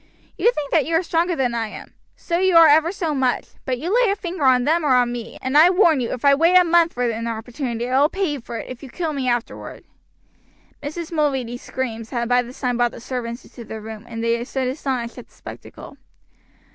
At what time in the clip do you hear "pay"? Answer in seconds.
8.09-8.31